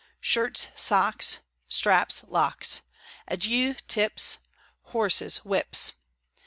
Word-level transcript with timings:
Shirts, 0.19 0.69
socks 0.75 1.41
straps, 1.67 2.23
locks; 2.27 2.81
adieux, 3.27 3.75
tips 3.87 4.39
horses, 4.85 5.45
whips! 5.45 5.93